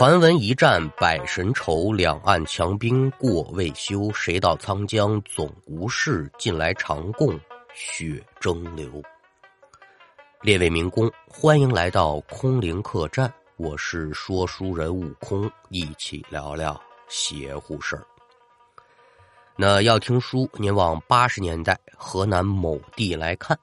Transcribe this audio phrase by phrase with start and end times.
[0.00, 4.10] 传闻一战百神愁，两岸强兵过未休。
[4.14, 7.38] 谁道沧江总无事，近来常共
[7.74, 8.90] 雪争流。
[10.40, 16.80] 列位民工，欢迎来到空灵客栈，我是说书人悟空，一起聊聊
[17.10, 18.02] 邪乎事儿。
[19.54, 23.54] 那要听书，您往八十年代河南某地来看。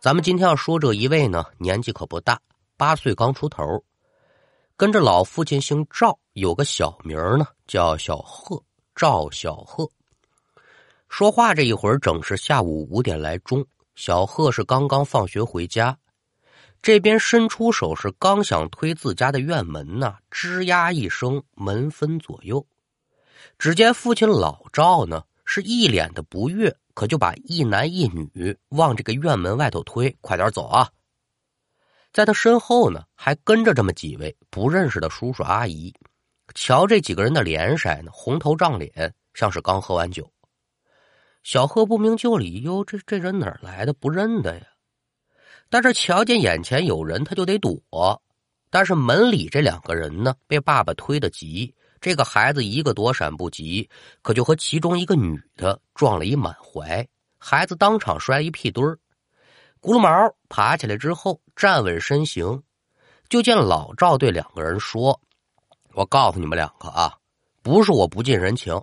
[0.00, 2.36] 咱们今天要说这一位呢，年纪可不大，
[2.76, 3.80] 八岁刚出头。
[4.80, 9.86] 跟着老父亲姓赵，有个小名呢，叫小贺，赵小贺。
[11.10, 13.62] 说话这一会儿，正是下午五点来钟。
[13.94, 15.98] 小贺是刚刚放学回家，
[16.80, 22.66] 这边伸出手是刚想推自家的院门呢，吱呀一声，门分左右。
[23.58, 30.88] 只见父亲老赵呢，是一脸的不悦，可就把一男一女往这个院门外头推，快点走啊！
[32.12, 35.94] 在他身后呢，还跟着这么几位不认识的叔叔阿姨。
[36.54, 40.28] 瞧这几个人的脸色呢，红头胀脸，像是刚喝完酒。
[41.42, 43.92] 小贺不明就里，哟，这这人哪来的？
[43.92, 44.66] 不认得呀。
[45.68, 48.20] 但是瞧见眼前有人，他就得躲。
[48.70, 53.88] 但是门里这两个人呢，被爸爸推得急，这个孩子一个躲闪不及，
[54.20, 57.06] 可就和其中一个女的撞了一满怀，
[57.38, 58.98] 孩子当场摔一屁墩儿。
[59.80, 60.10] 咕噜毛
[60.48, 62.62] 爬起来之后，站稳身形，
[63.28, 65.20] 就见老赵对两个人说
[65.92, 67.18] ：“我告诉你们两个啊，
[67.62, 68.82] 不是我不近人情，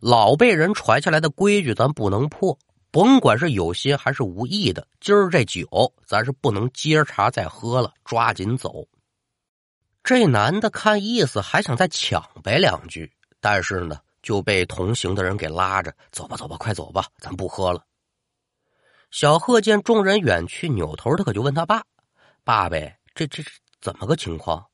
[0.00, 2.58] 老辈人传下来的规矩咱不能破，
[2.90, 8.84] 甭管是有心还是无意的，今儿这酒咱是不能接茬再喝了，抓紧走。”
[10.02, 13.08] 这男的看意思还想再抢呗两句，
[13.40, 17.84] 但是呢就被同行的人给拉着：“走吧，走吧，快走吧，咱不喝了。”
[19.12, 21.84] 小贺见众人远去，扭头他可就问他爸
[22.44, 24.66] ：“爸呗，这这这怎么个情况？”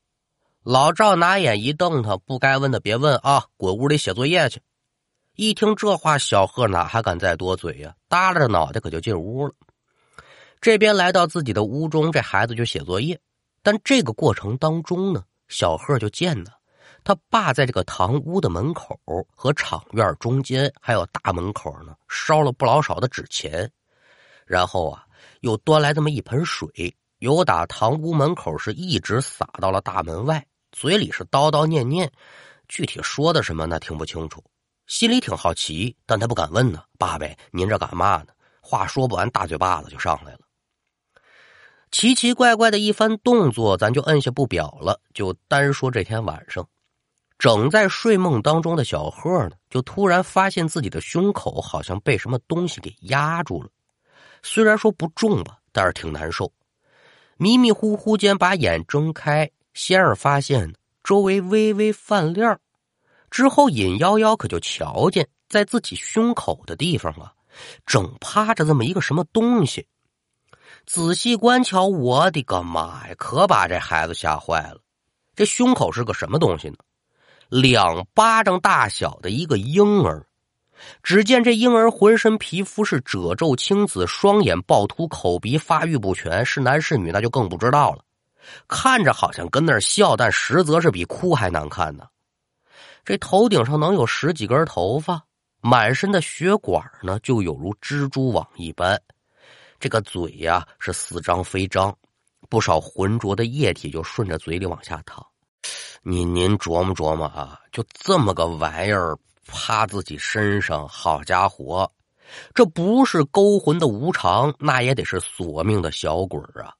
[0.62, 4.61] 老赵拿眼一瞪他：“不该问的别问啊，滚屋里写作业去。”
[5.36, 7.95] 一听这话，小贺哪还敢再多嘴呀？
[8.08, 9.55] 耷拉着脑袋可就进屋了。
[10.61, 13.20] 这边来到自己的屋中，这孩子就写作业。
[13.63, 16.51] 但这个过程当中呢，小贺就见呢，
[17.05, 18.98] 他爸在这个堂屋的门口
[19.35, 23.70] 和场院中间还有大门口呢，烧了不老少的纸钱。
[24.46, 25.05] 然后啊，
[25.41, 32.11] 又端来这么一盆水，由打堂屋门口是一直撒到了大门外，嘴里是叨叨念念，
[32.69, 34.45] 具体说的什么那听不清楚，
[34.87, 36.83] 心里挺好奇，但他不敢问呢。
[36.99, 38.27] 爸呗，您这干嘛呢？
[38.61, 40.41] 话说不完，大嘴巴子就上来了。
[41.91, 46.69] 奇奇怪怪的一番动作，咱就摁下不表了，就单说这天晚上，
[47.39, 53.71] 整在睡梦当中的小贺呢，就突然发现自己的胸口好像被什么东西给压住了。
[54.43, 56.53] 虽然说不重吧，但是挺难受。
[57.39, 60.74] 迷迷糊糊间把眼睁开，仙儿发现
[61.05, 62.58] 周围微微泛亮，
[63.30, 67.33] 之后隐幺幺可就瞧见在自己胸口的地方啊，
[67.85, 69.86] 正趴着这么一个什么东西。
[70.86, 73.14] 仔细观瞧，我的个妈呀！
[73.19, 74.80] 可把这孩子吓坏了。
[75.35, 76.77] 这胸口是个什么东西呢？
[77.48, 80.27] 两巴掌大小的一个婴儿。
[81.03, 88.05] 只见这婴儿浑身皮肤是褶皱青紫，双眼暴突，口鼻发育不全，是男是女那就更不知道了。
[88.69, 92.05] 看着好像跟那儿笑，但实则是比哭还难看呢。
[93.05, 95.23] 这头顶上能有十几根头发，
[95.61, 99.01] 满身的血管呢就有如蜘蛛网一般。
[99.81, 101.97] 这个嘴呀是似张非张，
[102.48, 105.25] 不少浑浊的液体就顺着嘴里往下淌。
[106.03, 109.17] 您您琢磨琢磨啊，就这么个玩意儿。
[109.46, 111.90] 趴自己身上，好家伙，
[112.55, 116.74] 这不是勾魂的无常，那也得是索命的小鬼啊！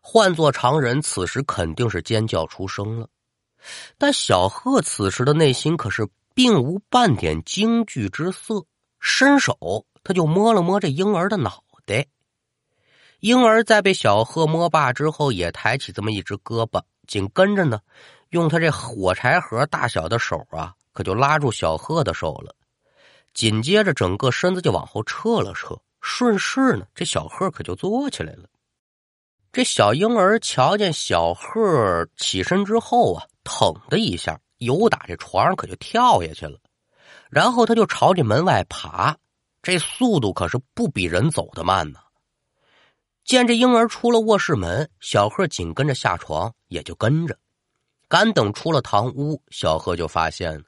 [0.00, 3.08] 换做常人，此时肯定是尖叫出声了。
[3.98, 8.64] 但小贺此时的内心可是并无半点惊惧之色，
[9.00, 12.06] 伸手他就摸了摸这婴儿的脑袋。
[13.20, 17.80] 婴儿在被小贺摸罢之后，也抬起这么一只胳膊，紧跟着呢，
[18.28, 20.74] 用他这火柴盒大小的手啊。
[20.96, 22.56] 可就拉住小贺的手了，
[23.34, 28.48] 紧接着整个身子就往后撤了撤，顺势呢，这小贺可就坐起来了。
[29.52, 36.58] 这小婴儿瞧见小贺起身之后啊，腾的一下，由打这床上可就跳下去了，
[37.28, 39.14] 然后他就朝这门外爬，
[39.62, 42.00] 这速度可是不比人走的慢呢。
[43.22, 47.38] 见这婴儿出了卧室门，小贺紧跟着下床，也就跟着。
[48.08, 50.64] 赶等出了堂屋，小贺就发现。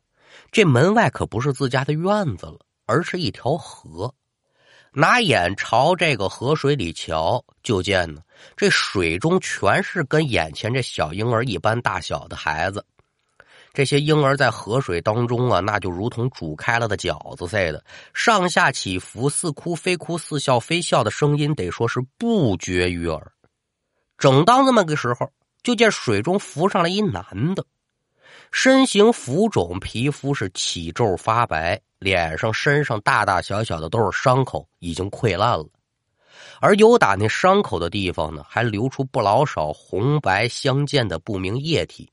[0.51, 4.15] 这门外可不是自家的院子了，而是一条河。
[4.93, 8.23] 拿眼朝这个河水里瞧，就见呢，
[8.57, 12.85] 这水中全是跟眼前这小婴儿一般大小的孩子。
[13.75, 17.85] 这些婴儿在河水当中啊，那就如同煮开了的饺子似的，
[18.15, 23.31] 上下起伏，似哭非哭，似笑非笑的声音，得说是不绝于耳。
[24.17, 25.31] 正当那么个时候，
[25.63, 27.65] 就见水中浮上来一男的，
[28.51, 35.67] 身形浮肿，皮肤是起皱发白，脸上、身上大大小小的都是伤口，已经溃烂了。
[36.61, 42.11] 而有打那伤口的地方呢，还流出不老少红白相间的不明液体。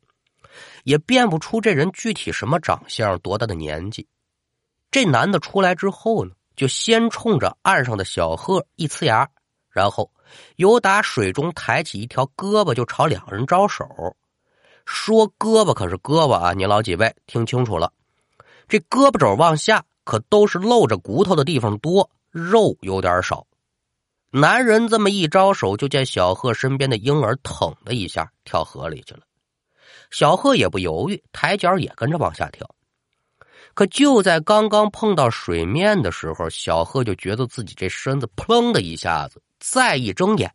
[0.85, 4.07] 也辨不出这人具体什么长相、多大的年纪。
[4.89, 9.27] 这男的出来之后呢，就先冲着岸上的小鹤一呲牙，
[9.69, 10.11] 然后
[10.55, 13.85] 由打水中抬起一条胳膊，就朝两人招手。
[14.85, 17.91] 说胳膊可是胳膊啊，您老几位听清楚了，
[18.67, 23.45] 这胳膊肘往下可都是露着骨头的地方多，肉有点少。
[24.31, 29.21] 男人这么一招手，就见小贺身边的婴儿腾的一下跳河里去了。
[30.11, 32.69] 小贺也不犹豫，抬脚也跟着往下跳。
[33.73, 40.51] 可就在刚刚碰到水面的时候，小贺就觉得自己这身子砰的一下子，再一睁眼，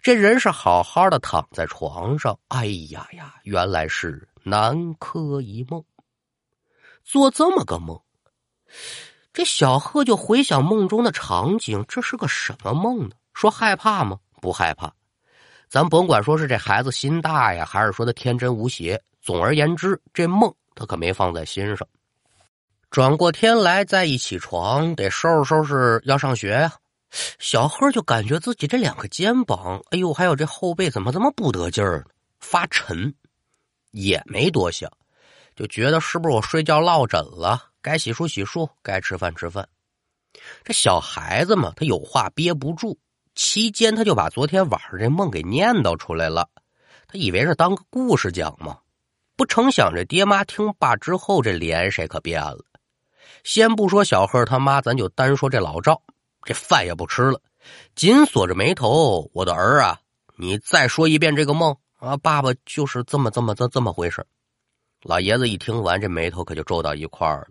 [0.00, 2.38] 这人是好好的躺在床上。
[2.48, 5.84] 哎呀呀，原来是南柯一梦，
[7.04, 8.00] 做这么个梦。
[9.32, 13.14] 这小贺就回想梦中的场景，这是个什么梦呢？
[13.34, 14.18] 说害怕吗？
[14.40, 14.92] 不害怕。
[15.68, 21.86] 咱甭管说是这孩子心大呀，还是说他天真无邪，总而言之，这梦他可没放在心上。
[22.90, 26.72] 转过天来，再一起床，得收拾收拾要上学呀。
[27.38, 32.04] 小贺就感觉自己这两个肩膀，哎呦，还有这后背怎么这么不得劲儿呢？
[32.40, 33.14] 发沉，
[33.90, 34.90] 也没多想，
[35.56, 37.70] 就觉得是不是我睡觉落枕了？
[37.80, 39.66] 该洗漱洗漱，该吃饭吃饭。
[40.62, 42.98] 这小孩子嘛，他有话憋不住。
[43.34, 46.48] 期间，他就把昨天晚上这梦给念叨出来了。
[47.06, 48.78] 他以为是当个故事讲嘛，
[49.36, 52.58] 不成想这爹妈听罢之后，这脸色可变了。
[53.44, 56.02] 先不说小贺他妈，咱就单说这老赵，
[56.48, 57.38] 这饭也不吃了，
[57.94, 60.00] 紧锁着眉头：“我的儿啊，
[60.38, 62.16] 你再说一遍这个梦啊！
[62.16, 64.26] 爸爸就是这么这么这这么回事。”
[65.04, 67.48] 老爷子一听完，这眉头可就皱到一块儿了。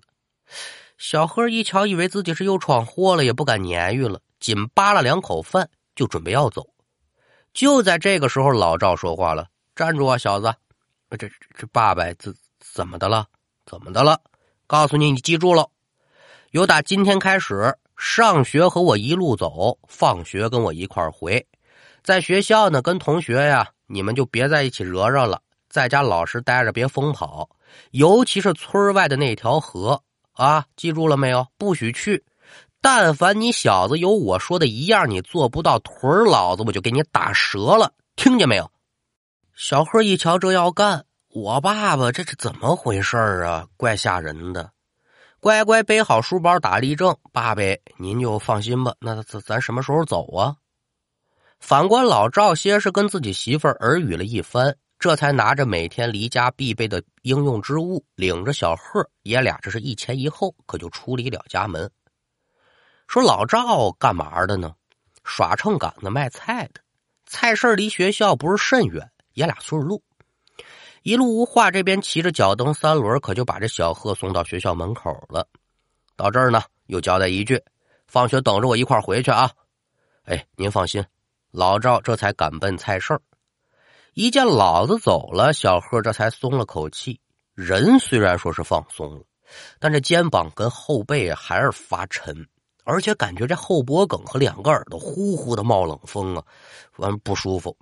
[0.98, 5.70] 小贺一瞧，以为自己是又闯祸了，也不敢言语了，紧扒了两口饭。
[5.96, 6.74] 就准备要走，
[7.54, 10.54] 就在这个时候，老赵说话了：“站住啊，小子！
[11.18, 13.28] 这这爸爸怎怎么的了？
[13.66, 14.22] 怎么的了？
[14.68, 15.72] 告诉你，你记住了，
[16.52, 21.46] 由打今天开始，上学和我一路走，放学跟我一块回。
[22.04, 27.50] 在学校呢，跟同学呀，你们就别在一起惹惹了，在家老实待着，别疯跑，
[27.92, 30.02] 尤其是村外的那条河
[30.34, 31.48] 啊，记住了没有？
[31.58, 32.24] 不许去。”
[32.80, 38.72] 但凡你小子有我说的一样，你做不到，腿老子我就给你打折了，听见没有？
[39.56, 43.68] 小贺一瞧这要干，我爸爸这是怎么回事啊？
[43.76, 44.70] 怪吓人的！
[45.40, 47.62] 乖乖背好书包，打立正，爸爸
[47.98, 48.96] 您就放心吧。
[49.00, 50.56] 那咱咱什么时候走啊？
[51.60, 61.90] 反观老赵，先是跟自己媳妇儿耳语了一番，这才拿着每天离家必备的应用之物，领着小贺爷俩这是一前一后，可就出离了家门。
[63.08, 64.74] 说老赵干嘛的呢？
[65.24, 66.82] 耍秤杆子卖菜的。
[67.26, 70.02] 菜市离学校不是甚远，爷俩顺路。
[71.04, 75.48] 一路无话，这边骑着脚蹬三轮，可就把这小贺送到学校门口了。
[76.16, 77.62] 到这儿呢，又交代一句：
[78.08, 79.52] 放学等着我一块回去啊！
[80.24, 81.06] 哎，您放心，
[81.52, 83.18] 老赵这才赶奔菜市。
[84.14, 87.20] 一见老子走了，小贺这才松了口气。
[87.54, 89.24] 人虽然说是放松了，
[89.80, 92.48] 但这肩膀跟后背还是发沉。
[92.84, 96.44] 而且感觉这后脖梗和两个耳朵呼呼的冒冷风啊，
[96.96, 97.78] 完不舒服。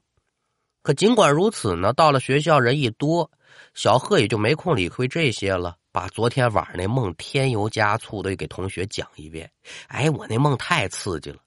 [0.85, 3.31] 可尽管如此呢，到了学校人一多，
[3.73, 9.49] 小贺也就没空理会这些了，把昨天晚上那梦添油加醋的给同学讲一遍。
[9.87, 11.39] 哎，我那梦太刺激了，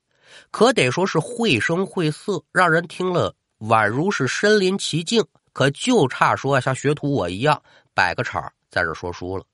[0.50, 5.24] 可得说是绘声绘色，让人听了宛如是身临其境。
[5.52, 7.62] 可就差说像学徒我一样
[7.94, 9.44] 摆个场在这说书了。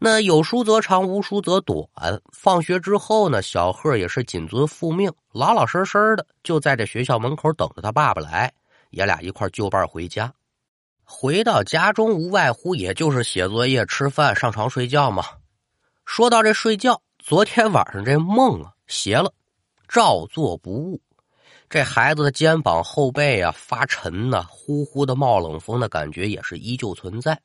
[0.00, 1.84] 那有书则长，无书则短。
[2.32, 8.52] 放学之后呢，小贺也是谨遵父命，老老实实的就在这学校门口等着他爸爸来，
[8.90, 10.32] 爷俩一块就伴回家。
[11.02, 15.24] 回到家中，无外乎也就是写作业、吃饭、上床睡觉嘛。
[16.04, 19.32] 说到这睡觉，昨天晚上这梦啊，邪了，
[19.88, 21.00] 照做不误。
[21.68, 27.40] 这孩子的肩膀、后背啊发沉呢，呼呼的冒冷风的感觉也是依旧存在。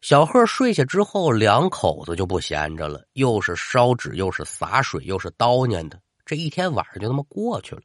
[0.00, 6.00] 小贺睡下之后，两口子就不闲着了，又是烧纸，又是洒水，又是叨念的。
[6.24, 7.82] 这一天晚上就那么过去了。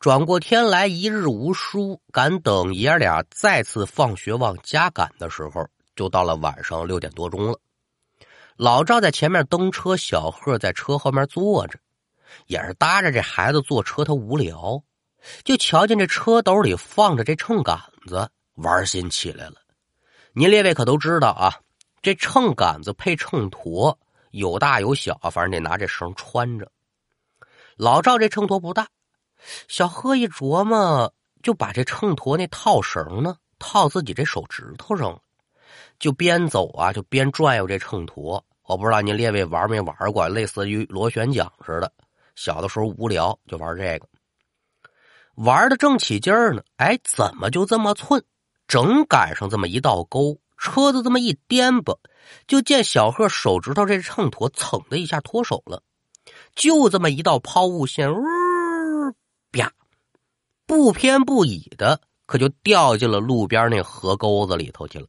[0.00, 7.58] 转过天来，一日无书，赶等爷俩再次放学往家赶的时候，就到了晚上六点多钟了。
[8.56, 11.78] 老赵在前面蹬车，小贺在车后面坐着，
[12.46, 14.82] 也是搭着这孩子坐车，他无聊，
[15.42, 19.54] 就瞧见这车斗里放着这秤杆子，玩心起来了。
[20.38, 21.52] 您列位可都知道啊，
[22.00, 23.96] 这秤杆子配秤砣，
[24.30, 26.70] 有大有小，反正得拿这绳穿着。
[27.76, 28.86] 老赵这秤砣不大，
[29.66, 35.18] 小贺一琢磨，就把这秤砣那套绳呢套自己这手指头上了，
[35.98, 38.40] 就边走啊就边转悠这秤砣。
[38.62, 41.92] 我不知道您列位玩没玩过，类似于螺旋桨似的。
[42.36, 44.06] 小的时候无聊就玩这个，
[45.34, 48.24] 玩的正起劲儿呢，哎，怎么就这么寸？
[48.68, 51.98] 正赶上这么一道沟，车子这么一颠簸，
[52.46, 55.82] 就见小贺手指头这秤砣蹭的一下脱手了，
[56.54, 58.20] 就这么一道抛物线，呜
[59.50, 59.72] 啪，
[60.66, 65.06] 不偏不倚的，可就掉进了路边那河沟子里头去了。